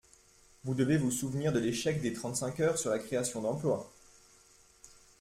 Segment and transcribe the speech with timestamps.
[0.63, 3.87] Vous devez vous souvenir de l’échec des trente-cinq heures sur la création d’emplois.